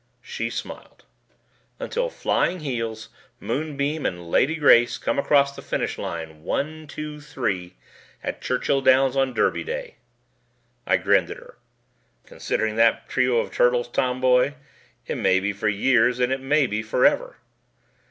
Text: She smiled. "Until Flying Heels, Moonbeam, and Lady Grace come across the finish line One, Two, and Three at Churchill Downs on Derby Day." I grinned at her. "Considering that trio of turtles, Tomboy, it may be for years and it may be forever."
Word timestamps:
She 0.23 0.49
smiled. 0.49 1.03
"Until 1.79 2.09
Flying 2.09 2.61
Heels, 2.61 3.09
Moonbeam, 3.39 4.03
and 4.03 4.31
Lady 4.31 4.55
Grace 4.55 4.97
come 4.97 5.19
across 5.19 5.55
the 5.55 5.61
finish 5.61 5.99
line 5.99 6.41
One, 6.41 6.87
Two, 6.87 7.13
and 7.13 7.23
Three 7.23 7.75
at 8.23 8.41
Churchill 8.41 8.81
Downs 8.81 9.15
on 9.15 9.31
Derby 9.35 9.63
Day." 9.63 9.97
I 10.87 10.97
grinned 10.97 11.29
at 11.29 11.37
her. 11.37 11.55
"Considering 12.25 12.77
that 12.77 13.09
trio 13.09 13.37
of 13.41 13.51
turtles, 13.51 13.87
Tomboy, 13.89 14.55
it 15.05 15.19
may 15.19 15.39
be 15.39 15.53
for 15.53 15.69
years 15.69 16.19
and 16.19 16.31
it 16.33 16.41
may 16.41 16.65
be 16.65 16.81
forever." 16.81 17.35